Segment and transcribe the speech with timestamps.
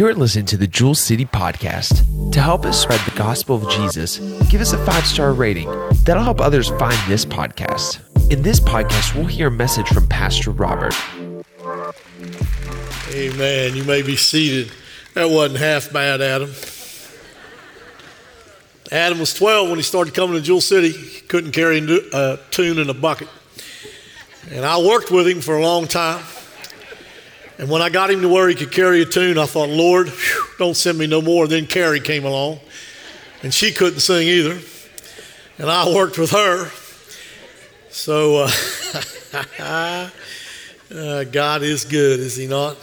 [0.00, 2.32] You're listening to the Jewel City Podcast.
[2.32, 4.16] To help us spread the gospel of Jesus,
[4.48, 5.68] give us a five star rating.
[6.04, 8.00] That'll help others find this podcast.
[8.32, 10.94] In this podcast, we'll hear a message from Pastor Robert.
[13.10, 13.76] Amen.
[13.76, 14.72] You may be seated.
[15.12, 16.50] That wasn't half bad, Adam.
[18.90, 20.92] Adam was 12 when he started coming to Jewel City.
[20.92, 23.28] He couldn't carry a uh, tune in a bucket.
[24.50, 26.24] And I worked with him for a long time.
[27.60, 30.08] And when I got him to where he could carry a tune, I thought, Lord,
[30.08, 31.46] whew, don't send me no more.
[31.46, 32.60] Then Carrie came along,
[33.42, 34.58] and she couldn't sing either.
[35.58, 36.70] And I worked with her.
[37.90, 38.50] So uh,
[40.94, 42.78] uh, God is good, is He not?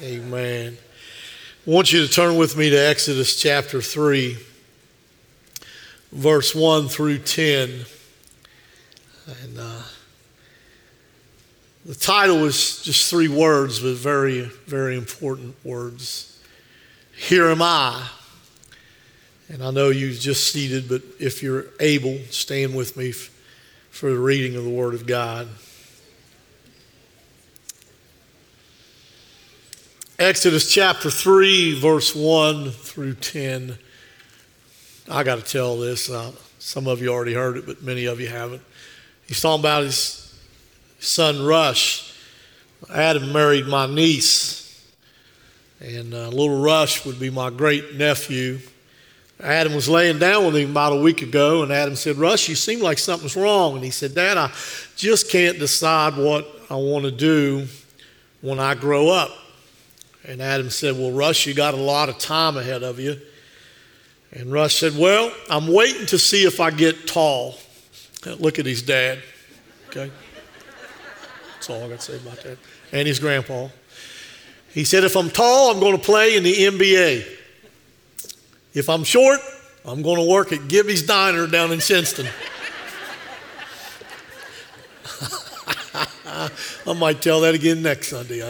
[0.00, 0.78] Amen.
[1.66, 4.38] I want you to turn with me to Exodus chapter 3,
[6.12, 7.84] verse 1 through 10.
[9.42, 9.58] And.
[9.58, 9.82] Uh,
[11.84, 16.38] the title is just three words, but very, very important words.
[17.16, 18.06] Here am I.
[19.48, 24.18] And I know you've just seated, but if you're able, stand with me for the
[24.18, 25.48] reading of the Word of God.
[30.18, 33.78] Exodus chapter 3, verse 1 through 10.
[35.08, 36.10] I got to tell this.
[36.10, 38.60] Uh, some of you already heard it, but many of you haven't.
[39.26, 40.19] He's talking about his
[41.00, 42.14] son Rush.
[42.92, 44.90] Adam married my niece,
[45.80, 48.58] and uh, little Rush would be my great nephew.
[49.42, 52.54] Adam was laying down with him about a week ago, and Adam said, Rush, you
[52.54, 53.74] seem like something's wrong.
[53.74, 54.52] And he said, Dad, I
[54.96, 57.66] just can't decide what I want to do
[58.42, 59.30] when I grow up.
[60.26, 63.18] And Adam said, Well, Rush, you got a lot of time ahead of you.
[64.32, 67.56] And Rush said, Well, I'm waiting to see if I get tall.
[68.38, 69.22] Look at his dad.
[69.88, 70.10] Okay.
[71.60, 72.56] That's all I got to say about that.
[72.90, 73.68] And his grandpa.
[74.70, 77.26] He said, if I'm tall, I'm going to play in the NBA.
[78.72, 79.40] If I'm short,
[79.84, 82.26] I'm going to work at Gibby's Diner down in Shinnston.
[86.86, 88.40] I might tell that again next Sunday.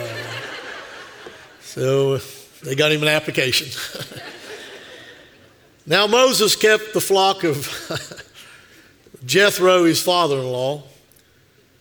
[1.62, 2.18] So
[2.62, 3.66] they got him an application.
[5.84, 7.66] now Moses kept the flock of
[9.26, 10.84] Jethro, his father in law,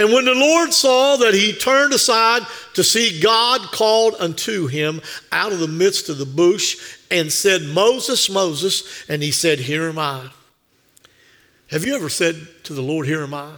[0.00, 2.40] And when the Lord saw that he turned aside
[2.72, 7.60] to see, God called unto him out of the midst of the bush and said,
[7.64, 9.04] Moses, Moses.
[9.10, 10.30] And he said, Here am I.
[11.70, 12.34] Have you ever said
[12.64, 13.50] to the Lord, Here am I?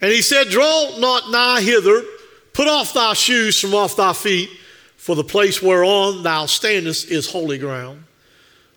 [0.00, 2.04] And he said, Draw not nigh hither,
[2.52, 4.48] put off thy shoes from off thy feet,
[4.96, 8.04] for the place whereon thou standest is holy ground.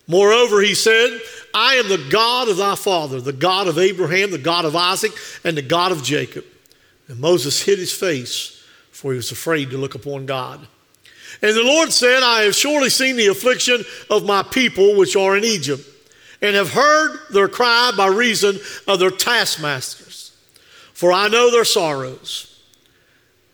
[0.07, 1.19] Moreover, he said,
[1.53, 5.11] I am the God of thy father, the God of Abraham, the God of Isaac,
[5.43, 6.45] and the God of Jacob.
[7.07, 10.65] And Moses hid his face, for he was afraid to look upon God.
[11.41, 15.37] And the Lord said, I have surely seen the affliction of my people which are
[15.37, 15.83] in Egypt,
[16.41, 20.31] and have heard their cry by reason of their taskmasters.
[20.93, 22.56] For I know their sorrows.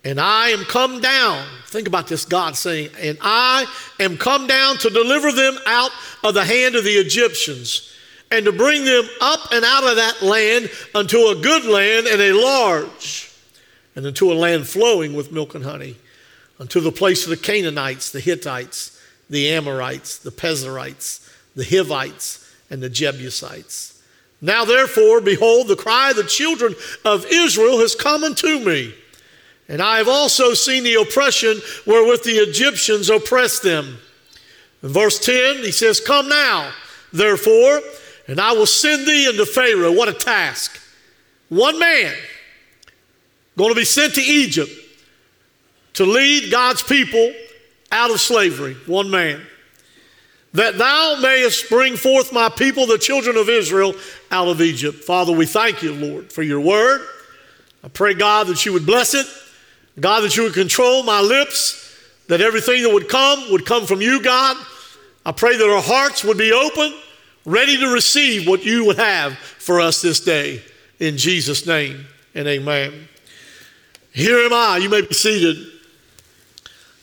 [0.03, 1.45] And I am come down.
[1.67, 3.65] Think about this God saying, and I
[3.99, 5.91] am come down to deliver them out
[6.23, 7.89] of the hand of the Egyptians
[8.29, 12.19] and to bring them up and out of that land unto a good land and
[12.19, 13.31] a large,
[13.95, 15.95] and unto a land flowing with milk and honey,
[16.59, 18.99] unto the place of the Canaanites, the Hittites,
[19.29, 24.01] the Amorites, the Perizzites, the Hivites, and the Jebusites.
[24.41, 26.75] Now, therefore, behold, the cry of the children
[27.05, 28.95] of Israel has come unto me.
[29.69, 33.97] And I have also seen the oppression wherewith the Egyptians oppressed them.
[34.81, 36.71] In verse 10, he says, Come now,
[37.13, 37.81] therefore,
[38.27, 39.91] and I will send thee unto Pharaoh.
[39.91, 40.79] What a task.
[41.49, 42.13] One man
[43.57, 44.71] going to be sent to Egypt
[45.93, 47.33] to lead God's people
[47.91, 48.75] out of slavery.
[48.87, 49.41] One man.
[50.53, 53.95] That thou mayest bring forth my people, the children of Israel,
[54.29, 55.03] out of Egypt.
[55.03, 57.01] Father, we thank you, Lord, for your word.
[57.83, 59.25] I pray, God, that you would bless it.
[59.99, 61.97] God, that you would control my lips,
[62.27, 64.57] that everything that would come would come from you, God.
[65.25, 66.93] I pray that our hearts would be open
[67.45, 70.61] ready to receive what you would have for us this day.
[70.99, 73.07] In Jesus' name and amen.
[74.11, 74.77] Here am I.
[74.77, 75.57] You may be seated.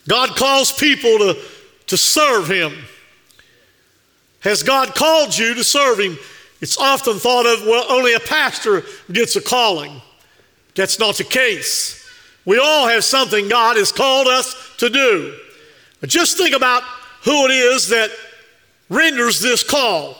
[0.09, 1.37] God calls people to
[1.91, 2.73] to serve Him.
[4.41, 6.17] Has God called you to serve Him?
[6.61, 10.01] It's often thought of, well, only a pastor gets a calling.
[10.77, 12.00] That's not the case.
[12.51, 15.39] We all have something God has called us to do.
[16.01, 16.83] But just think about
[17.23, 18.11] who it is that
[18.89, 20.17] renders this call.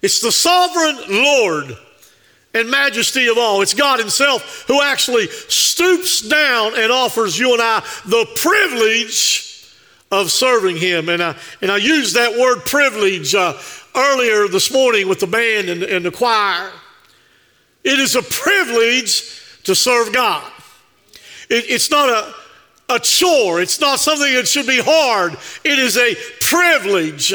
[0.00, 1.76] It's the sovereign Lord
[2.54, 3.60] and majesty of all.
[3.60, 9.70] It's God Himself who actually stoops down and offers you and I the privilege
[10.10, 11.10] of serving Him.
[11.10, 13.52] And I, and I used that word privilege uh,
[13.94, 16.72] earlier this morning with the band and, and the choir.
[17.84, 20.50] It is a privilege to serve God.
[21.50, 25.34] It, it's not a, a chore, it's not something that should be hard.
[25.64, 27.34] It is a privilege.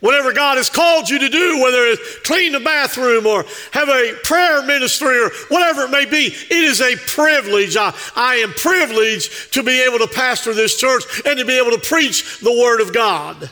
[0.00, 4.14] Whatever God has called you to do, whether it's clean the bathroom or have a
[4.24, 7.76] prayer ministry or whatever it may be, it is a privilege.
[7.76, 11.70] I, I am privileged to be able to pastor this church and to be able
[11.70, 13.50] to preach the Word of God.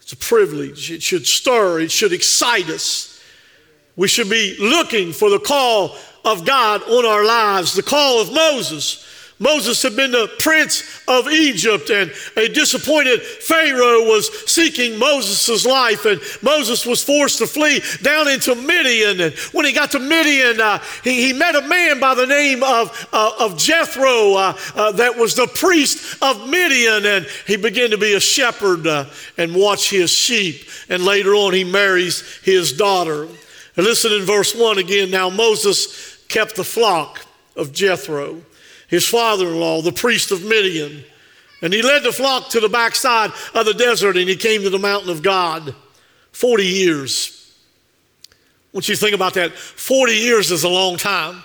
[0.00, 0.90] It's a privilege.
[0.90, 3.22] It should stir, it should excite us.
[3.94, 8.32] We should be looking for the call of God on our lives, the call of
[8.32, 9.04] Moses.
[9.40, 16.06] Moses had been the prince of Egypt, and a disappointed Pharaoh was seeking Moses' life,
[16.06, 19.20] and Moses was forced to flee down into Midian.
[19.20, 22.64] And when he got to Midian, uh, he, he, met a man by the name
[22.64, 27.90] of, uh, of Jethro uh, uh that was the priest of Midian, and he began
[27.90, 29.04] to be a shepherd uh,
[29.36, 30.68] and watch his sheep.
[30.88, 33.28] And later on, he marries his daughter.
[33.78, 35.12] And listen in verse 1 again.
[35.12, 37.24] Now, Moses kept the flock
[37.56, 38.42] of Jethro
[38.88, 41.04] his father in law, the priest of Midian.
[41.62, 44.70] And he led the flock to the backside of the desert and he came to
[44.70, 45.74] the mountain of God.
[46.32, 47.54] 40 years.
[48.72, 51.42] Once you think about that, 40 years is a long time.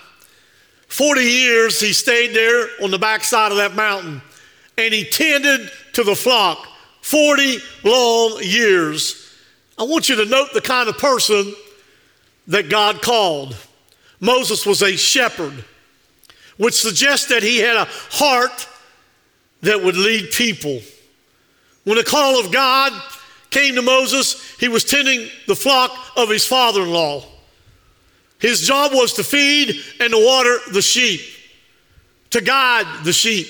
[0.88, 4.22] 40 years he stayed there on the backside of that mountain
[4.78, 6.66] and he tended to the flock.
[7.02, 9.20] 40 long years.
[9.76, 11.52] I want you to note the kind of person
[12.46, 13.56] that God called.
[14.20, 15.64] Moses was a shepherd
[16.56, 18.68] which suggests that he had a heart
[19.62, 20.80] that would lead people.
[21.84, 22.92] When the call of God
[23.50, 27.24] came to Moses, he was tending the flock of his father in law.
[28.38, 31.20] His job was to feed and to water the sheep,
[32.30, 33.48] to guide the sheep.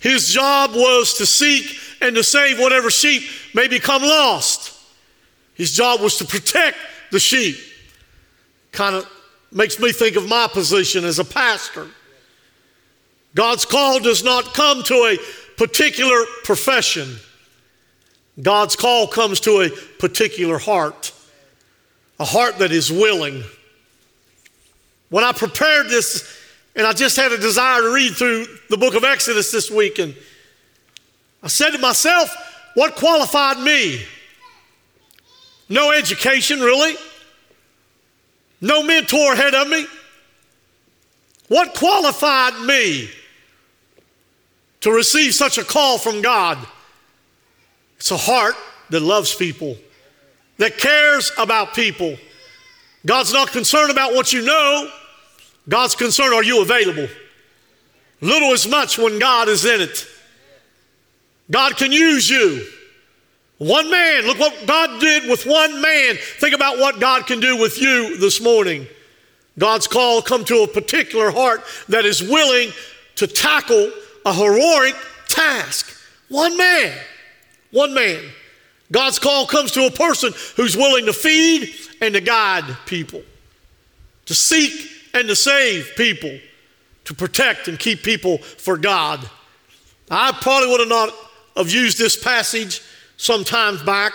[0.00, 3.22] His job was to seek and to save whatever sheep
[3.54, 4.72] may become lost.
[5.54, 6.76] His job was to protect
[7.10, 7.56] the sheep.
[8.72, 9.10] Kind of
[9.54, 11.86] makes me think of my position as a pastor.
[13.34, 15.18] God's call does not come to a
[15.56, 17.16] particular profession.
[18.40, 21.12] God's call comes to a particular heart,
[22.18, 23.44] a heart that is willing.
[25.08, 26.40] When I prepared this,
[26.74, 30.00] and I just had a desire to read through the book of Exodus this week,
[30.00, 30.16] and
[31.42, 32.34] I said to myself,
[32.74, 34.02] what qualified me?
[35.68, 36.96] No education, really.
[38.64, 39.86] No mentor ahead of me.
[41.46, 43.08] What qualified me?
[44.84, 46.58] to receive such a call from God.
[47.96, 48.54] It's a heart
[48.90, 49.78] that loves people,
[50.58, 52.18] that cares about people.
[53.06, 54.90] God's not concerned about what you know,
[55.70, 57.08] God's concerned are you available?
[58.20, 60.06] Little is much when God is in it.
[61.50, 62.66] God can use you.
[63.64, 66.16] One man, look what God did with one man.
[66.16, 68.86] Think about what God can do with you this morning.
[69.58, 72.72] God's call come to a particular heart that is willing
[73.14, 73.90] to tackle
[74.26, 74.94] a heroic
[75.30, 75.96] task.
[76.28, 76.92] One man,
[77.70, 78.22] one man.
[78.92, 83.22] God's call comes to a person who's willing to feed and to guide people,
[84.26, 86.38] to seek and to save people,
[87.04, 89.26] to protect and keep people for God.
[90.10, 91.14] I probably would have not
[91.56, 92.82] have used this passage
[93.24, 94.12] sometimes back,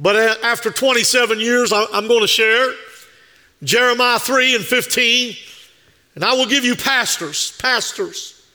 [0.00, 2.72] but after 27 years, I'm going to share
[3.64, 5.34] Jeremiah 3 and 15,
[6.14, 8.46] and I will give you pastors, pastors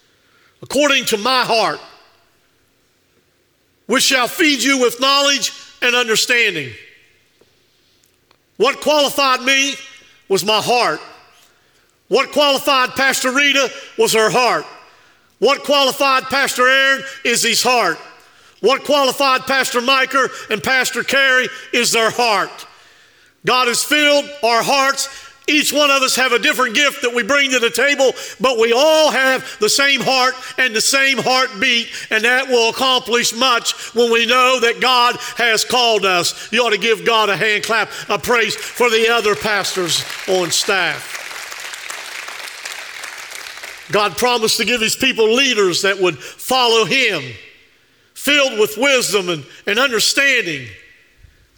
[0.61, 1.79] according to my heart,
[3.87, 6.71] which shall feed you with knowledge and understanding.
[8.57, 9.73] What qualified me
[10.29, 11.01] was my heart.
[12.07, 14.65] What qualified Pastor Rita was her heart.
[15.39, 17.97] What qualified Pastor Aaron is his heart.
[18.61, 22.67] What qualified Pastor Micah and Pastor Carey is their heart.
[23.45, 25.09] God has filled our hearts
[25.51, 28.57] each one of us have a different gift that we bring to the table, but
[28.57, 33.93] we all have the same heart and the same heartbeat, and that will accomplish much
[33.95, 36.51] when we know that God has called us.
[36.53, 40.51] You ought to give God a hand clap of praise for the other pastors on
[40.51, 41.17] staff.
[43.91, 47.23] God promised to give his people leaders that would follow him
[48.21, 50.67] filled with wisdom and, and understanding.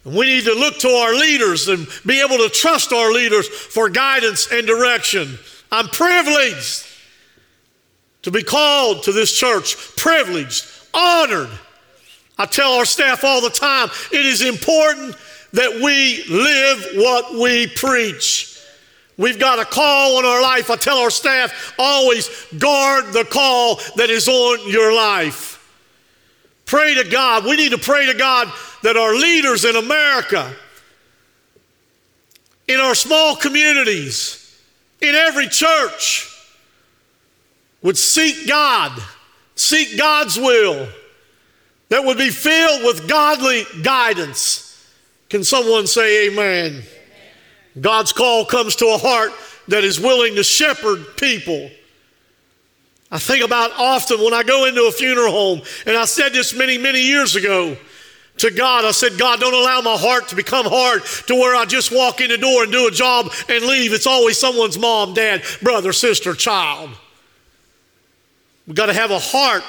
[0.05, 3.49] And we need to look to our leaders and be able to trust our leaders
[3.49, 5.37] for guidance and direction.
[5.73, 6.85] I'm privileged
[8.21, 11.49] to be called to this church, privileged, honored.
[12.37, 15.17] I tell our staff all the time it is important
[15.51, 18.57] that we live what we preach.
[19.17, 20.71] We've got a call on our life.
[20.71, 25.52] I tell our staff always guard the call that is on your life.
[26.73, 27.45] Pray to God.
[27.45, 28.51] We need to pray to God
[28.81, 30.51] that our leaders in America,
[32.67, 34.59] in our small communities,
[34.99, 36.35] in every church,
[37.83, 38.99] would seek God,
[39.53, 40.87] seek God's will,
[41.89, 44.91] that would be filled with godly guidance.
[45.29, 46.81] Can someone say amen?
[47.79, 49.31] God's call comes to a heart
[49.67, 51.69] that is willing to shepherd people.
[53.13, 56.55] I think about often when I go into a funeral home, and I said this
[56.55, 57.77] many, many years ago
[58.37, 58.85] to God.
[58.85, 62.21] I said, God, don't allow my heart to become hard to where I just walk
[62.21, 63.93] in the door and do a job and leave.
[63.93, 66.89] It's always someone's mom, dad, brother, sister, child.
[68.65, 69.63] We've got to have a heart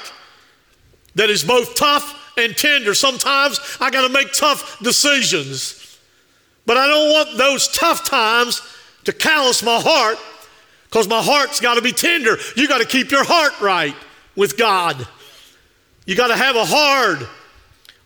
[1.13, 2.95] that is both tough and tender.
[2.95, 5.99] Sometimes I got to make tough decisions.
[6.65, 8.63] But I don't want those tough times
[9.03, 10.17] to callous my heart
[10.85, 12.37] because my heart's got to be tender.
[12.55, 13.95] You got to keep your heart right
[14.35, 15.07] with God.
[16.05, 17.27] You got to have a hard,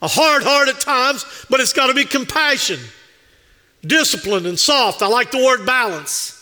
[0.01, 2.79] a hard heart at times, but it's got to be compassion,
[3.85, 5.01] disciplined, and soft.
[5.01, 6.35] I like the word balance.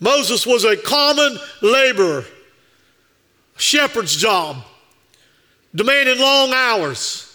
[0.00, 2.24] Moses was a common laborer,
[3.56, 4.64] shepherd's job,
[5.74, 7.26] demanding long hours.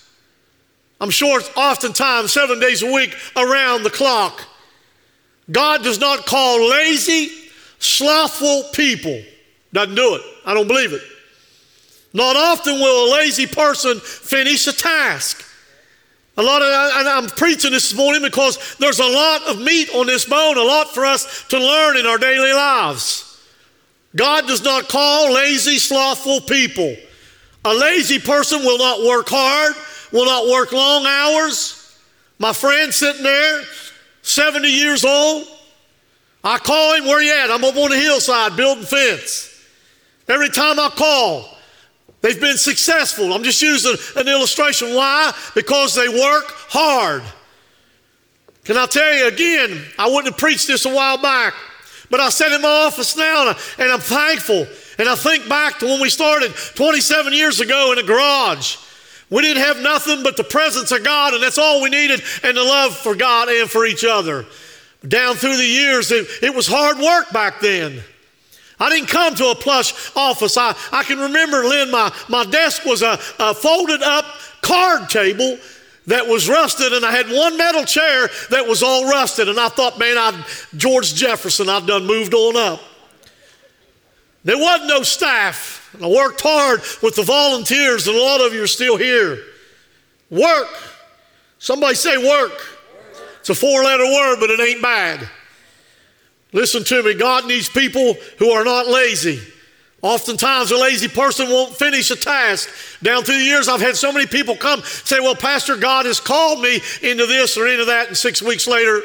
[1.00, 4.44] I'm sure it's oftentimes seven days a week around the clock.
[5.52, 7.30] God does not call lazy,
[7.80, 9.22] slothful people.
[9.74, 10.22] Doesn't do it.
[10.46, 11.02] I don't believe it.
[12.14, 15.44] Not often will a lazy person finish a task.
[16.38, 20.08] A lot of, and I'm preaching this morning because there's a lot of meat on
[20.08, 23.26] this bone, a lot for us to learn in our daily lives.
[24.16, 26.96] God does not call lazy, slothful people.
[27.66, 29.76] A lazy person will not work hard,
[30.12, 31.98] will not work long hours.
[32.38, 33.62] My friend sitting there,
[34.22, 35.48] 70 years old,
[36.46, 37.50] I call him, where you at?
[37.50, 39.52] I'm up on the hillside building fence.
[40.28, 41.50] Every time I call,
[42.22, 43.34] they've been successful.
[43.34, 44.94] I'm just using an illustration.
[44.94, 45.34] Why?
[45.56, 47.24] Because they work hard.
[48.64, 49.84] Can I tell you again?
[49.98, 51.56] I wouldn't have preached this a while back,
[52.12, 53.50] but I sit in my office now
[53.80, 54.68] and, I'm thankful.
[55.00, 58.78] And I think back to when we started 27 years ago in a garage.
[59.32, 62.56] We didn't have nothing but the presence of God, and that's all we needed, and
[62.56, 64.46] the love for God and for each other.
[65.08, 68.02] Down through the years, it, it was hard work back then.
[68.80, 70.58] I didn't come to a plush office.
[70.58, 74.26] I, I can remember, Lynn, my, my desk was a, a folded up
[74.62, 75.58] card table
[76.08, 79.50] that was rusted, and I had one metal chair that was all rusted.
[79.50, 80.46] And I thought, man, I
[80.76, 82.82] George Jefferson, I've done moved on up.
[84.44, 85.90] There wasn't no staff.
[85.94, 89.42] And I worked hard with the volunteers, and a lot of you are still here.
[90.30, 90.68] Work.
[91.58, 92.75] Somebody say work.
[93.46, 95.30] It's a four letter word, but it ain't bad.
[96.52, 99.40] Listen to me God needs people who are not lazy.
[100.02, 102.68] Oftentimes, a lazy person won't finish a task.
[103.04, 106.20] Down through the years, I've had so many people come say, Well, Pastor, God has
[106.20, 109.04] called me into this or into that, and six weeks later,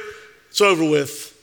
[0.49, 1.39] it's over with.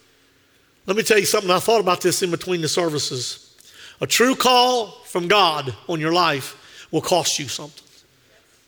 [0.88, 1.52] Let me tell you something.
[1.52, 3.56] I thought about this in between the services.
[4.02, 7.84] A true call from God on your life will cost you something.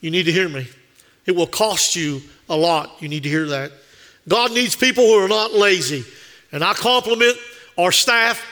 [0.02, 0.68] You need to hear me.
[1.26, 2.92] It will cost you a lot.
[3.00, 3.72] You need to hear that.
[4.30, 6.06] God needs people who are not lazy.
[6.52, 7.38] And I compliment
[7.78, 8.46] our staff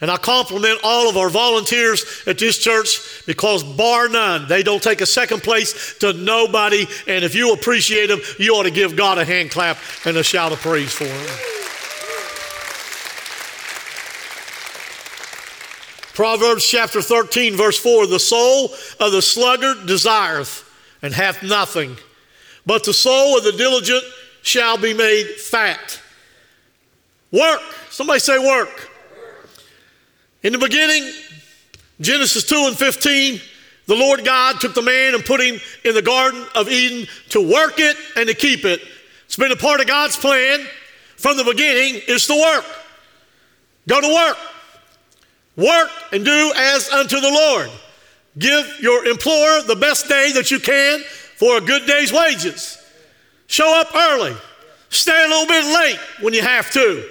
[0.00, 4.82] and I compliment all of our volunteers at this church because, bar none, they don't
[4.82, 6.86] take a second place to nobody.
[7.06, 10.22] And if you appreciate them, you ought to give God a hand clap and a
[10.22, 11.38] shout of praise for them.
[16.14, 20.62] Proverbs chapter 13, verse 4 The soul of the sluggard desireth
[21.02, 21.96] and hath nothing,
[22.66, 24.04] but the soul of the diligent
[24.46, 26.00] shall be made fat.
[27.32, 27.60] Work.
[27.90, 28.90] Somebody say work.
[30.42, 31.10] In the beginning,
[32.00, 33.40] Genesis 2 and 15,
[33.86, 37.40] the Lord God took the man and put him in the Garden of Eden to
[37.40, 38.80] work it and to keep it.
[39.24, 40.64] It's been a part of God's plan
[41.16, 42.64] from the beginning is to work.
[43.88, 44.36] Go to work.
[45.56, 47.70] Work and do as unto the Lord.
[48.38, 51.00] Give your employer the best day that you can
[51.36, 52.85] for a good day's wages.
[53.46, 54.36] Show up early.
[54.90, 57.08] Stay a little bit late when you have to.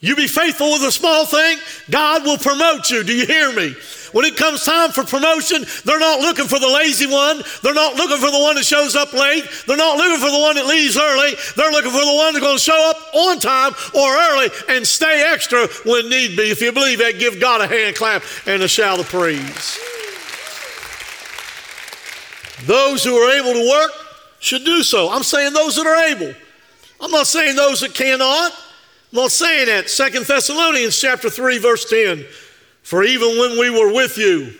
[0.00, 1.58] You be faithful with a small thing,
[1.90, 3.02] God will promote you.
[3.02, 3.74] Do you hear me?
[4.12, 7.42] When it comes time for promotion, they're not looking for the lazy one.
[7.62, 9.44] They're not looking for the one that shows up late.
[9.66, 11.32] They're not looking for the one that leaves early.
[11.56, 14.86] They're looking for the one that's going to show up on time or early and
[14.86, 16.50] stay extra when need be.
[16.50, 19.78] If you believe that, give God a hand clap and a shout of praise.
[22.66, 24.07] Those who are able to work
[24.40, 25.10] should do so.
[25.10, 26.34] I'm saying those that are able.
[27.00, 28.52] I'm not saying those that cannot.
[28.52, 29.88] I'm not saying that.
[29.88, 32.24] Second Thessalonians chapter 3, verse 10.
[32.82, 34.52] For even when we were with you,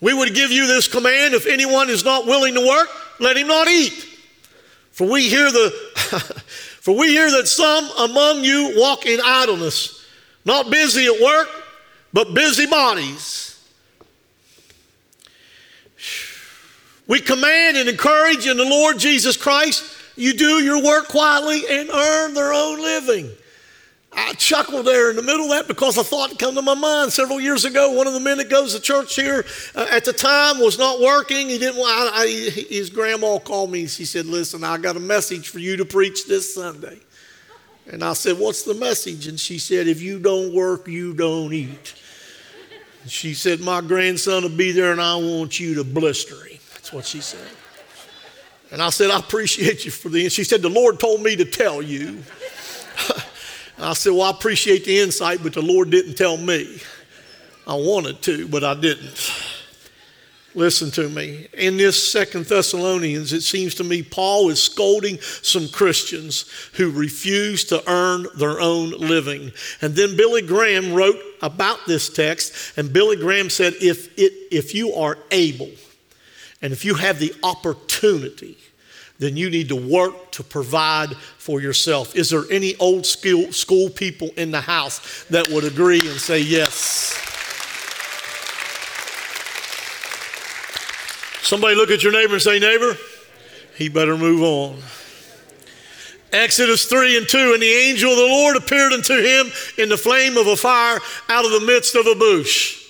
[0.00, 3.48] we would give you this command if anyone is not willing to work, let him
[3.48, 4.06] not eat.
[4.92, 5.70] For we hear the
[6.80, 10.04] for we hear that some among you walk in idleness,
[10.44, 11.48] not busy at work,
[12.12, 13.49] but busy bodies.
[17.10, 19.82] We command and encourage in the Lord Jesus Christ,
[20.14, 23.28] you do your work quietly and earn their own living.
[24.12, 27.12] I chuckled there in the middle of that because a thought came to my mind
[27.12, 27.90] several years ago.
[27.90, 31.00] One of the men that goes to church here uh, at the time was not
[31.00, 31.48] working.
[31.48, 31.80] He didn't.
[31.80, 33.80] I, I, his grandma called me.
[33.80, 37.00] and She said, "Listen, I got a message for you to preach this Sunday."
[37.88, 41.52] And I said, "What's the message?" And she said, "If you don't work, you don't
[41.52, 41.94] eat."
[43.08, 46.49] She said, "My grandson will be there, and I want you to blister him."
[46.90, 47.46] That's what she said.
[48.72, 51.44] And I said, "I appreciate you for the." She said, "The Lord told me to
[51.44, 52.24] tell you."
[53.78, 56.80] I said, Well, I appreciate the insight, but the Lord didn't tell me.
[57.64, 59.32] I wanted to, but I didn't.
[60.52, 61.46] Listen to me.
[61.52, 67.64] In this Second Thessalonians, it seems to me Paul is scolding some Christians who refuse
[67.66, 69.52] to earn their own living.
[69.80, 74.74] And then Billy Graham wrote about this text, and Billy Graham said, if, it, if
[74.74, 75.70] you are able
[76.62, 78.56] and if you have the opportunity,
[79.18, 82.16] then you need to work to provide for yourself.
[82.16, 86.40] Is there any old school, school people in the house that would agree and say
[86.40, 87.14] yes?
[91.42, 92.96] Somebody look at your neighbor and say, Neighbor,
[93.76, 94.78] he better move on.
[96.32, 99.96] Exodus 3 and 2 And the angel of the Lord appeared unto him in the
[99.96, 102.86] flame of a fire out of the midst of a bush.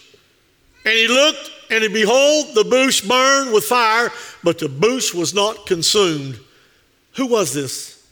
[0.84, 4.10] And he looked, and behold, the bush burned with fire,
[4.42, 6.38] but the bush was not consumed.
[7.14, 8.04] Who was this?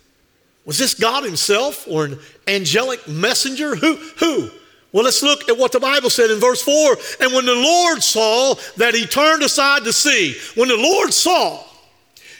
[0.64, 3.74] Was this God Himself or an angelic messenger?
[3.74, 3.96] Who?
[4.18, 4.50] Who?
[4.92, 6.96] Well, let's look at what the Bible said in verse 4.
[7.20, 11.62] And when the Lord saw that he turned aside to see, when the Lord saw,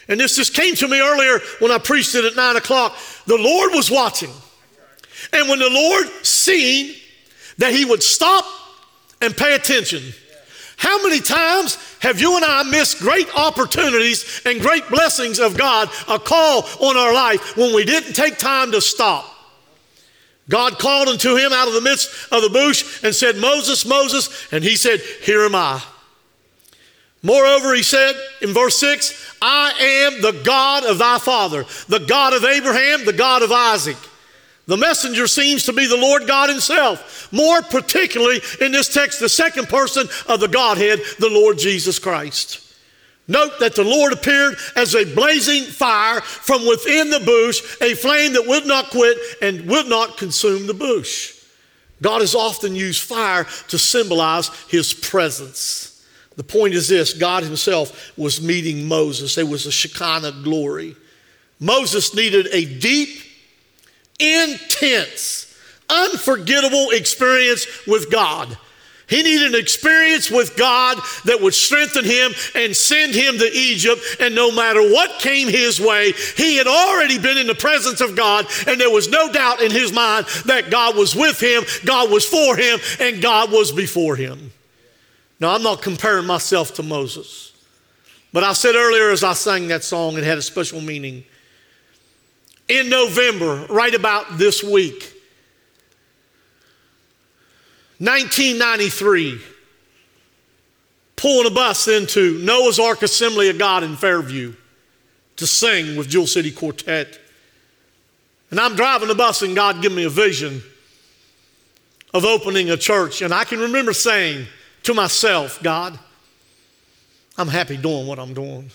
[0.07, 3.37] and this just came to me earlier when I preached it at 9 o'clock, the
[3.37, 4.31] Lord was watching.
[5.31, 6.95] And when the Lord seen
[7.59, 8.45] that he would stop
[9.21, 10.01] and pay attention,
[10.79, 15.89] how many times have you and I missed great opportunities and great blessings of God,
[16.07, 19.25] a call on our life, when we didn't take time to stop?
[20.47, 24.47] God called unto him out of the midst of the bush and said, Moses, Moses,
[24.53, 25.83] and he said, Here am I.
[27.23, 29.73] Moreover, he said in verse 6, I
[30.07, 33.97] am the God of thy father, the God of Abraham, the God of Isaac.
[34.69, 39.27] The messenger seems to be the Lord God Himself, more particularly in this text, the
[39.27, 42.61] second person of the Godhead, the Lord Jesus Christ.
[43.27, 48.33] Note that the Lord appeared as a blazing fire from within the bush, a flame
[48.33, 51.33] that would not quit and would not consume the bush.
[51.99, 56.05] God has often used fire to symbolize His presence.
[56.35, 60.95] The point is this God Himself was meeting Moses, there was a Shekinah glory.
[61.59, 63.28] Moses needed a deep,
[64.19, 65.55] intense,
[65.89, 68.57] unforgettable experience with God.
[69.09, 74.01] He needed an experience with God that would strengthen him and send him to Egypt.
[74.19, 78.15] And no matter what came his way, he had already been in the presence of
[78.15, 78.45] God.
[78.67, 82.23] And there was no doubt in his mind that God was with him, God was
[82.23, 84.51] for him, and God was before him.
[85.39, 87.53] Now, I'm not comparing myself to Moses.
[88.31, 91.23] But I said earlier as I sang that song, it had a special meaning
[92.69, 95.11] in November, right about this week,
[97.97, 99.41] 1993,
[101.15, 104.53] pulling a bus into Noah's Ark Assembly of God in Fairview
[105.35, 107.19] to sing with Jewel City Quartet.
[108.51, 110.61] And I'm driving the bus, and God gave me a vision
[112.13, 113.21] of opening a church.
[113.21, 114.45] And I can remember saying
[114.83, 115.99] to myself, God,
[117.37, 118.69] I'm happy doing what I'm doing.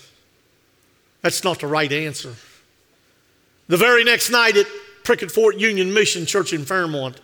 [1.21, 2.35] That's not the right answer.
[3.67, 4.67] The very next night at
[5.03, 7.19] Prickett Fort Union Mission Church in Fairmont,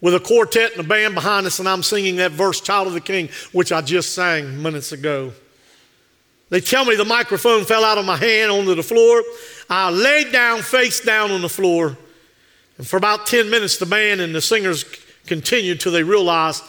[0.00, 2.92] with a quartet and a band behind us, and I'm singing that verse, Child of
[2.92, 5.32] the King, which I just sang minutes ago.
[6.50, 9.22] They tell me the microphone fell out of my hand onto the floor.
[9.68, 11.96] I laid down face down on the floor,
[12.78, 14.84] And for about 10 minutes, the band and the singers
[15.26, 16.62] continued till they realized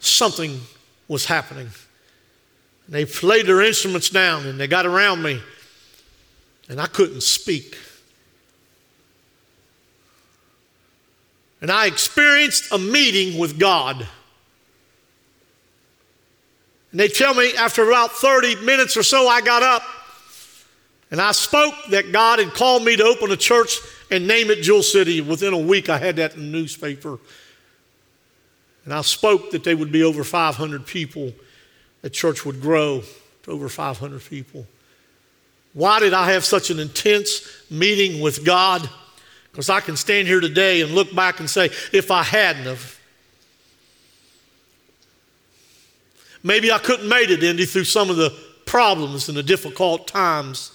[0.00, 0.58] something
[1.06, 1.68] was happening.
[2.86, 5.40] And they laid their instruments down and they got around me,
[6.70, 7.76] and I couldn't speak.
[11.60, 14.06] And I experienced a meeting with God.
[16.92, 19.82] And they tell me after about 30 minutes or so, I got up
[21.10, 23.80] and I spoke that God had called me to open a church
[24.12, 25.20] and name it Jewel City.
[25.20, 27.18] Within a week, I had that in the newspaper.
[28.84, 31.32] And I spoke that there would be over 500 people.
[32.02, 33.02] The church would grow
[33.42, 34.66] to over 500 people.
[35.72, 38.88] Why did I have such an intense meeting with God?
[39.50, 42.98] Because I can stand here today and look back and say, if I hadn't have,
[46.42, 50.72] maybe I couldn't made it, Indy, through some of the problems and the difficult times.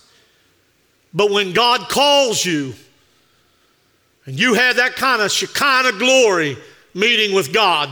[1.14, 2.74] But when God calls you,
[4.26, 6.58] and you had that kind of Shekinah glory
[6.94, 7.90] meeting with God,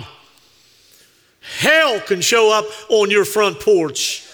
[1.59, 4.27] hell can show up on your front porch.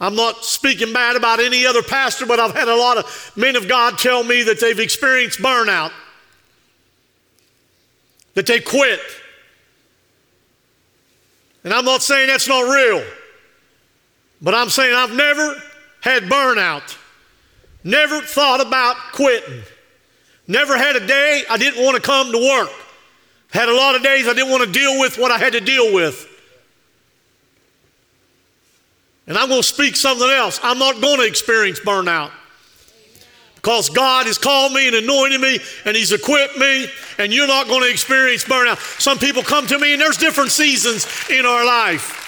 [0.00, 3.54] I'm not speaking bad about any other pastor, but I've had a lot of men
[3.54, 5.92] of God tell me that they've experienced burnout,
[8.34, 9.00] that they quit.
[11.64, 13.04] And I'm not saying that's not real,
[14.40, 15.62] but I'm saying I've never
[16.00, 16.96] had burnout,
[17.84, 19.62] never thought about quitting,
[20.48, 22.70] never had a day I didn't want to come to work,
[23.52, 25.60] had a lot of days I didn't want to deal with what I had to
[25.60, 26.26] deal with.
[29.26, 30.58] And I'm going to speak something else.
[30.62, 32.30] I'm not going to experience burnout
[33.56, 37.68] because God has called me and anointed me and He's equipped me, and you're not
[37.68, 38.78] going to experience burnout.
[39.00, 42.26] Some people come to me, and there's different seasons in our life.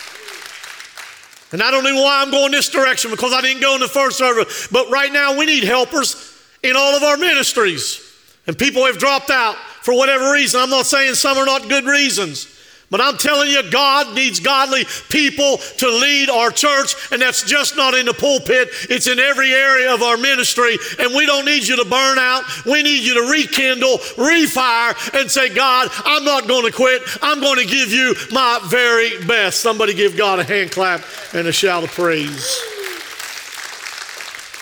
[1.53, 3.89] And I don't know why I'm going this direction because I didn't go in the
[3.89, 4.69] first service.
[4.69, 8.01] But right now, we need helpers in all of our ministries.
[8.47, 10.61] And people have dropped out for whatever reason.
[10.61, 12.47] I'm not saying some are not good reasons.
[12.93, 17.75] But I'm telling you, God needs godly people to lead our church, and that's just
[17.75, 20.77] not in the pulpit, it's in every area of our ministry.
[20.99, 22.45] And we don't need you to burn out.
[22.67, 27.01] We need you to rekindle, refire, and say, God, I'm not going to quit.
[27.23, 29.61] I'm going to give you my very best.
[29.61, 31.01] Somebody give God a hand clap
[31.33, 32.61] and a shout of praise.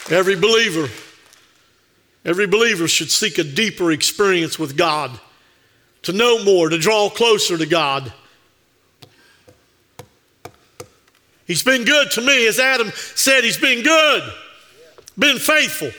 [0.09, 0.88] Every believer,
[2.25, 5.19] every believer should seek a deeper experience with God,
[6.03, 8.13] to know more, to draw closer to God.
[11.47, 12.47] He's been good to me.
[12.47, 14.23] As Adam said, he's been good,
[15.19, 15.91] been faithful.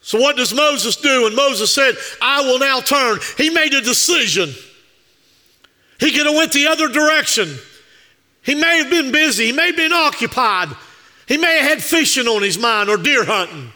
[0.00, 1.26] So, what does Moses do?
[1.26, 3.18] And Moses said, I will now turn.
[3.36, 4.54] He made a decision.
[6.00, 7.56] He could have went the other direction.
[8.42, 9.46] He may have been busy.
[9.46, 10.68] He may have been occupied.
[11.26, 13.72] He may have had fishing on his mind or deer hunting.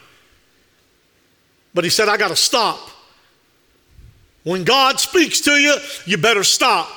[1.73, 2.79] But he said, I got to stop.
[4.43, 5.75] When God speaks to you,
[6.05, 6.89] you better stop.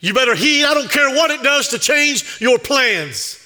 [0.00, 0.64] You better heed.
[0.64, 3.42] I don't care what it does to change your plans.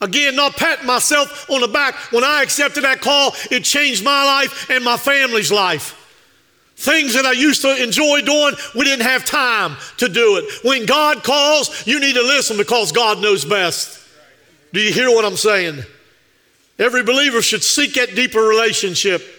[0.00, 1.94] Again, not patting myself on the back.
[2.12, 5.96] When I accepted that call, it changed my life and my family's life.
[6.76, 10.64] Things that I used to enjoy doing, we didn't have time to do it.
[10.64, 13.98] When God calls, you need to listen because God knows best.
[14.72, 15.82] Do you hear what I'm saying?
[16.78, 19.37] Every believer should seek that deeper relationship.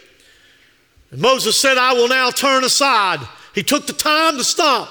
[1.12, 3.20] And Moses said, I will now turn aside.
[3.56, 4.90] He took the time to stop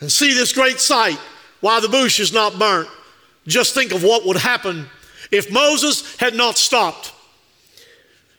[0.00, 1.18] and see this great sight
[1.60, 2.88] why the bush is not burnt.
[3.46, 4.86] Just think of what would happen
[5.30, 7.12] if Moses had not stopped.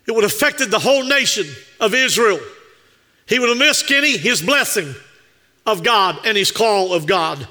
[0.06, 1.46] It would have affected the whole nation
[1.80, 2.40] of Israel.
[3.26, 4.94] He would have missed Kenny his blessing
[5.64, 7.46] of God and his call of God.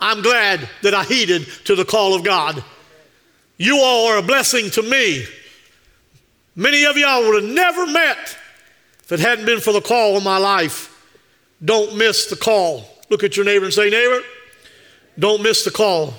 [0.00, 2.64] I'm glad that I heeded to the call of God.
[3.56, 5.24] You all are a blessing to me.
[6.56, 8.36] Many of y'all would have never met
[9.10, 10.86] if it hadn't been for the call of my life.
[11.64, 12.84] Don't miss the call.
[13.08, 14.20] Look at your neighbor and say, Neighbor,
[15.18, 16.14] don't miss the call.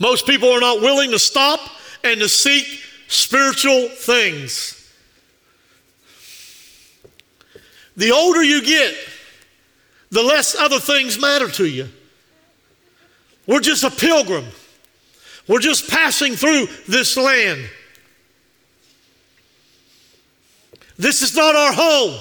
[0.00, 1.60] Most people are not willing to stop
[2.02, 2.66] and to seek
[3.06, 4.92] spiritual things.
[7.96, 8.96] The older you get,
[10.10, 11.88] the less other things matter to you.
[13.46, 14.46] We're just a pilgrim.
[15.46, 17.70] We're just passing through this land.
[21.02, 22.20] This is not our home.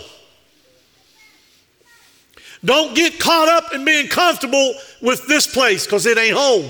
[2.66, 6.68] Don't get caught up in being comfortable with this place because it ain't home.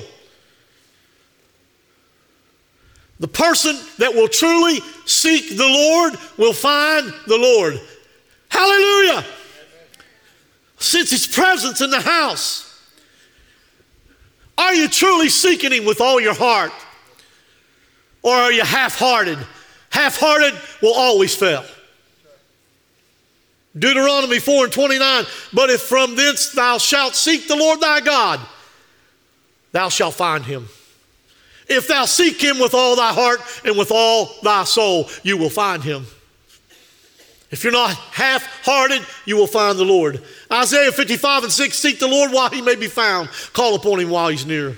[3.21, 7.79] The person that will truly seek the Lord will find the Lord.
[8.49, 9.23] Hallelujah.
[10.79, 12.67] Since His presence in the house.
[14.57, 16.73] Are you truly seeking Him with all your heart?
[18.21, 19.37] Or are you half hearted?
[19.91, 21.63] Half hearted will always fail.
[23.77, 25.25] Deuteronomy 4 and 29.
[25.53, 28.39] But if from thence thou shalt seek the Lord thy God,
[29.71, 30.67] thou shalt find him.
[31.67, 35.49] If thou seek him with all thy heart and with all thy soul, you will
[35.49, 36.05] find him.
[37.49, 40.23] If you're not half hearted, you will find the Lord.
[40.51, 44.09] Isaiah 55 and 6 Seek the Lord while he may be found, call upon him
[44.09, 44.75] while he's near.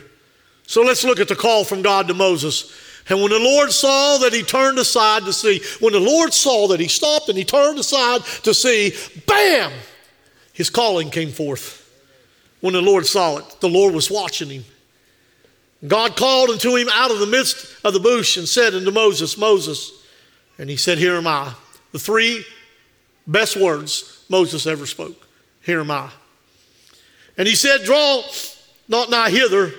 [0.65, 2.71] So let's look at the call from God to Moses.
[3.09, 6.67] And when the Lord saw that he turned aside to see, when the Lord saw
[6.69, 8.93] that he stopped and he turned aside to see,
[9.27, 9.71] bam,
[10.53, 11.81] his calling came forth.
[12.61, 14.63] When the Lord saw it, the Lord was watching him.
[15.85, 19.37] God called unto him out of the midst of the bush and said unto Moses,
[19.37, 19.91] Moses,
[20.57, 21.53] and he said, Here am I.
[21.91, 22.45] The three
[23.27, 25.27] best words Moses ever spoke.
[25.61, 26.09] Here am I.
[27.37, 28.23] And he said, Draw
[28.87, 29.73] not nigh hither,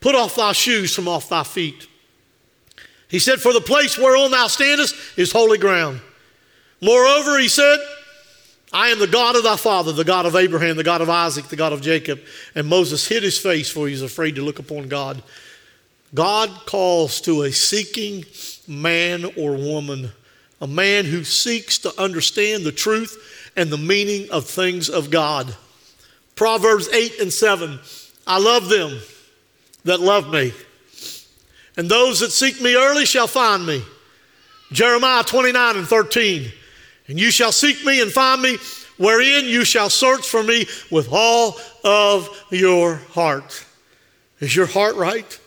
[0.00, 1.86] put off thy shoes from off thy feet.
[3.14, 6.00] He said, For the place whereon thou standest is holy ground.
[6.80, 7.78] Moreover, he said,
[8.72, 11.46] I am the God of thy father, the God of Abraham, the God of Isaac,
[11.46, 12.20] the God of Jacob.
[12.56, 15.22] And Moses hid his face, for he was afraid to look upon God.
[16.12, 18.24] God calls to a seeking
[18.66, 20.10] man or woman
[20.60, 25.54] a man who seeks to understand the truth and the meaning of things of God.
[26.34, 27.78] Proverbs 8 and 7
[28.26, 28.98] I love them
[29.84, 30.52] that love me,
[31.76, 33.82] and those that seek me early shall find me.
[34.72, 36.50] Jeremiah 29 and 13
[37.08, 38.58] And you shall seek me and find me,
[38.96, 43.64] wherein you shall search for me with all of your heart.
[44.40, 45.38] Is your heart right?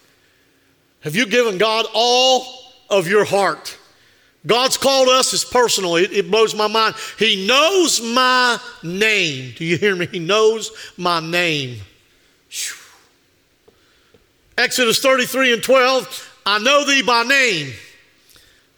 [1.02, 2.46] Have you given God all
[2.90, 3.78] of your heart?
[4.46, 5.98] God's called us as personal.
[5.98, 6.96] It, it, blows my mind.
[7.20, 9.54] He knows my name.
[9.58, 10.08] Do you hear me?
[10.08, 11.80] He knows my name.
[14.58, 17.74] Exodus 33 and 12 I know thee by name.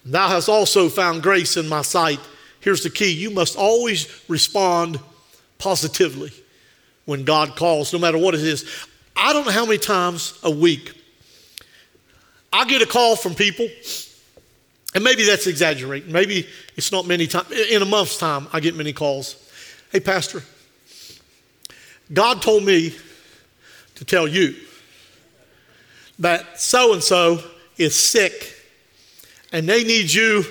[0.04, 2.20] Thou hast also found grace in my sight.
[2.62, 5.00] Here's the key you must always respond
[5.60, 6.32] positively
[7.06, 8.88] when God calls, no matter what it is.
[9.16, 10.94] I don't know how many times a week
[12.52, 13.68] I get a call from people
[14.96, 16.12] and maybe that's exaggerating.
[16.12, 17.52] Maybe it's not many times.
[17.52, 19.36] In a month's time, I get many calls.
[19.92, 20.42] Hey, Pastor,
[22.12, 22.96] God told me
[23.96, 24.56] to tell you
[26.20, 27.42] that so and so
[27.78, 28.56] is sick
[29.52, 30.44] and they need you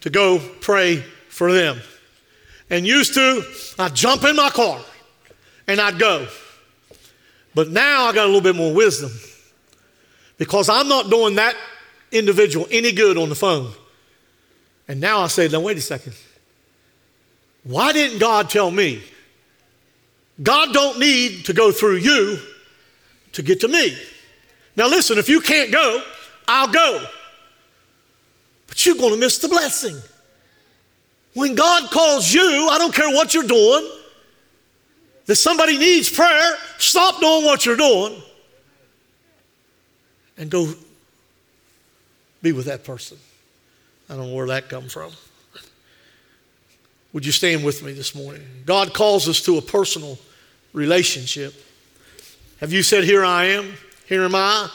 [0.00, 0.96] to go pray
[1.28, 1.80] for them.
[2.70, 3.42] And used to,
[3.78, 4.80] I'd jump in my car
[5.66, 6.26] and I'd go.
[7.54, 9.10] But now I got a little bit more wisdom
[10.36, 11.56] because I'm not doing that
[12.12, 13.72] individual any good on the phone.
[14.86, 16.14] And now I say, now wait a second.
[17.64, 19.02] Why didn't God tell me?
[20.42, 22.38] God don't need to go through you
[23.32, 23.98] to get to me.
[24.78, 26.00] Now listen, if you can't go,
[26.46, 27.04] I'll go.
[28.68, 29.96] But you're going to miss the blessing.
[31.34, 33.90] When God calls you, I don't care what you're doing,
[35.26, 38.22] that somebody needs prayer, stop doing what you're doing
[40.36, 40.72] and go
[42.40, 43.18] be with that person.
[44.08, 45.10] I don't know where that come from.
[47.12, 48.46] Would you stand with me this morning?
[48.64, 50.20] God calls us to a personal
[50.72, 51.52] relationship.
[52.60, 53.74] Have you said, Here I am,
[54.08, 54.70] here am I?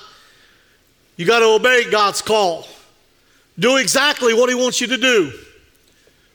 [1.16, 2.68] You got to obey God's call.
[3.58, 5.32] Do exactly what He wants you to do.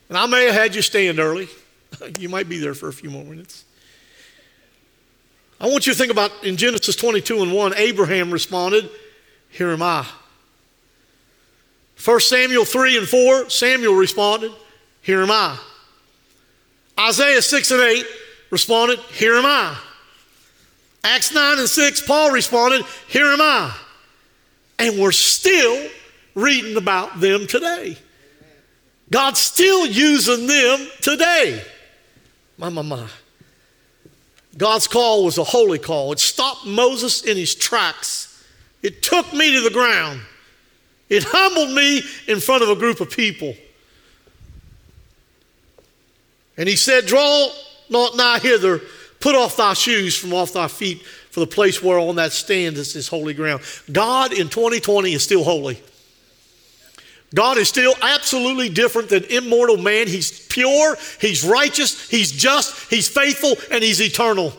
[0.09, 1.47] And I may have had you stand early.
[2.19, 3.63] you might be there for a few more minutes.
[5.61, 8.89] I want you to think about in Genesis 22 and 1, Abraham responded,
[9.49, 10.05] Here am I.
[12.03, 14.51] 1 Samuel 3 and 4, Samuel responded,
[15.01, 15.57] Here am I.
[16.97, 18.05] Isaiah 6 and 8
[18.51, 19.77] responded, Here am I.
[21.03, 23.75] Acts 9 and 6, Paul responded, Here am I.
[24.77, 25.89] And we're still
[26.35, 27.97] reading about them today.
[29.11, 31.63] God's still using them today.
[32.57, 33.07] My, my, my.
[34.57, 36.11] God's call was a holy call.
[36.11, 38.45] It stopped Moses in his tracks.
[38.81, 40.21] It took me to the ground.
[41.07, 43.55] It humbled me in front of a group of people.
[46.57, 47.49] And he said, Draw
[47.89, 48.81] not nigh hither,
[49.19, 53.07] put off thy shoes from off thy feet, for the place whereon that standeth is
[53.07, 53.61] holy ground.
[53.91, 55.81] God in 2020 is still holy.
[57.35, 60.07] God is still absolutely different than immortal man.
[60.07, 64.53] He's pure, he's righteous, he's just, he's faithful, and he's eternal.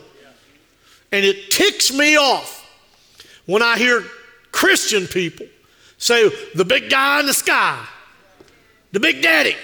[1.11, 2.57] And it ticks me off
[3.45, 4.05] when I hear
[4.53, 5.47] Christian people
[6.01, 7.79] Say, the big guy in the sky,
[8.91, 9.55] the big daddy,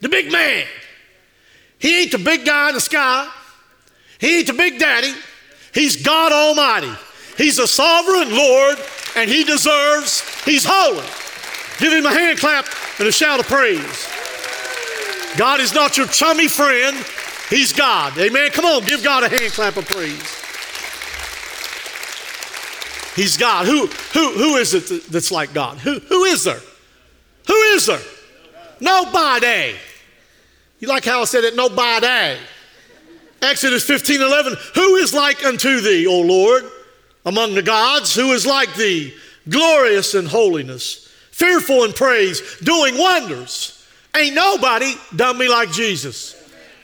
[0.00, 0.64] the big man.
[1.80, 3.28] He ain't the big guy in the sky.
[4.22, 5.12] He ain't the big daddy.
[5.74, 6.92] He's God Almighty.
[7.36, 8.78] He's a sovereign Lord,
[9.16, 11.04] and He deserves, He's holy.
[11.80, 12.66] Give Him a hand clap
[13.00, 14.08] and a shout of praise.
[15.36, 16.96] God is not your chummy friend,
[17.50, 18.16] He's God.
[18.16, 18.50] Amen.
[18.52, 20.38] Come on, give God a hand clap of praise.
[23.16, 23.66] He's God.
[23.66, 25.78] Who, who, who is it that's like God?
[25.78, 26.60] Who, who is there?
[27.48, 27.98] Who is there?
[28.80, 29.74] Nobody.
[30.78, 31.56] You like how I said it?
[31.56, 32.38] Nobody.
[33.42, 34.56] Exodus 15 11.
[34.76, 36.64] Who is like unto thee, O Lord,
[37.26, 38.14] among the gods?
[38.14, 39.14] Who is like thee,
[39.48, 43.84] glorious in holiness, fearful in praise, doing wonders?
[44.16, 46.36] Ain't nobody done me like Jesus.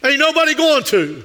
[0.04, 1.24] Ain't nobody going to.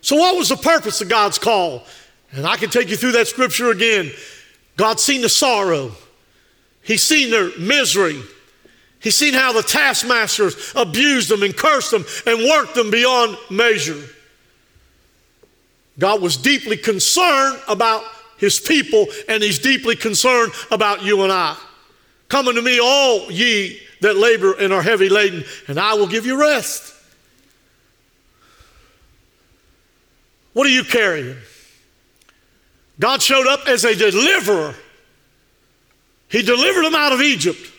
[0.00, 1.84] So, what was the purpose of God's call?
[2.32, 4.10] And I can take you through that scripture again.
[4.76, 5.92] God's seen the sorrow,
[6.82, 8.20] He's seen their misery,
[8.98, 14.02] He's seen how the taskmasters abused them and cursed them and worked them beyond measure.
[15.98, 18.02] God was deeply concerned about
[18.36, 21.56] His people, and He's deeply concerned about you and I.
[22.28, 26.26] Come unto me, all ye that labor and are heavy laden, and I will give
[26.26, 26.94] you rest.
[30.52, 31.36] What are you carrying?
[32.98, 34.74] God showed up as a deliverer.
[36.28, 37.70] He delivered them out of Egypt.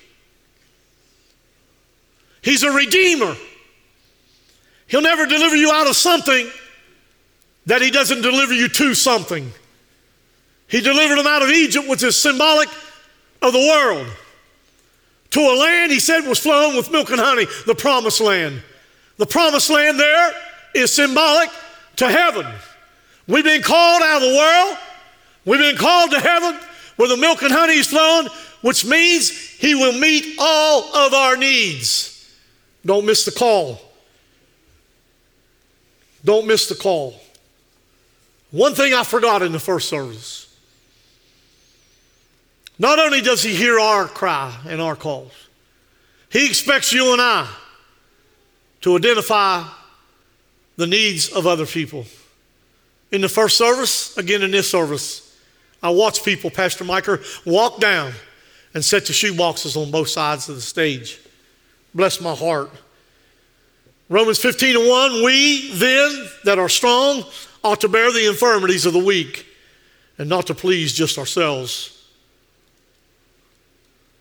[2.41, 3.36] He's a redeemer.
[4.88, 6.47] He'll never deliver you out of something
[7.65, 9.51] that He doesn't deliver you to something.
[10.67, 12.69] He delivered them out of Egypt, which is symbolic
[13.41, 14.08] of the world,
[15.32, 18.62] to a land He said was flowing with milk and honey, the promised land.
[19.17, 20.32] The promised land there
[20.73, 21.49] is symbolic
[21.97, 22.45] to heaven.
[23.28, 24.78] We've been called out of the world,
[25.45, 26.60] we've been called to heaven
[26.95, 28.28] where the milk and honey is flowing,
[28.62, 32.12] which means He will meet all of our needs.
[32.86, 33.80] Don't miss the call.
[36.23, 37.19] Don't miss the call.
[38.56, 40.48] One thing I forgot in the first service.
[42.80, 45.34] Not only does he hear our cry and our calls,
[46.32, 47.50] he expects you and I
[48.80, 49.68] to identify
[50.78, 52.06] the needs of other people.
[53.12, 55.38] In the first service, again in this service,
[55.84, 58.13] I watched people, Pastor Micah, walk down
[58.74, 61.20] and set the shoe boxes on both sides of the stage.
[61.94, 62.72] Bless my heart.
[64.08, 67.26] Romans 15 and 1, we then that are strong
[67.65, 69.45] ought to bear the infirmities of the weak
[70.19, 71.91] and not to please just ourselves.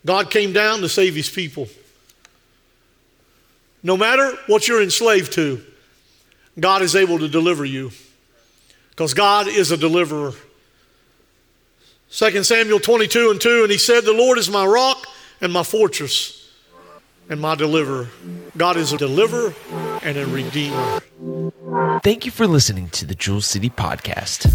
[0.07, 1.69] God came down to save his people.
[3.83, 5.63] No matter what you're enslaved to,
[6.59, 7.91] God is able to deliver you
[8.91, 10.33] because God is a deliverer.
[12.11, 15.07] 2 Samuel 22 and 2, and he said, The Lord is my rock
[15.43, 16.44] and my fortress
[17.29, 18.09] and my deliverer.
[18.57, 19.55] God is a deliverer
[20.03, 21.01] and a redeemer.
[22.03, 24.51] Thank you for listening to the Jewel City Podcast.